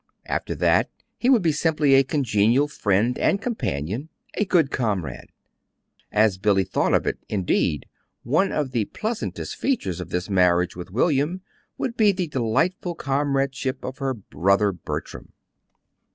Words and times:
After 0.25 0.55
that 0.55 0.89
he 1.19 1.29
would 1.29 1.43
be 1.43 1.51
simply 1.51 1.93
a 1.93 2.03
congenial 2.03 2.67
friend 2.67 3.19
and 3.19 3.39
companion 3.39 4.09
a 4.33 4.45
good 4.45 4.71
comrade. 4.71 5.29
As 6.11 6.39
Billy 6.39 6.63
thought 6.63 6.95
of 6.95 7.05
it, 7.05 7.19
indeed, 7.29 7.85
one 8.23 8.51
of 8.51 8.71
the 8.71 8.85
pleasantest 8.85 9.55
features 9.55 10.01
of 10.01 10.09
this 10.09 10.27
marriage 10.27 10.75
with 10.75 10.89
William 10.89 11.41
would 11.77 11.95
be 11.97 12.11
the 12.11 12.27
delightful 12.27 12.95
comradeship 12.95 13.85
of 13.85 13.99
her 13.99 14.15
"brother," 14.15 14.71
Bertram. 14.71 15.33